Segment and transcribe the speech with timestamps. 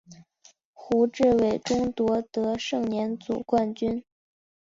[0.73, 4.03] 胡志伟中夺得盛年组冠军。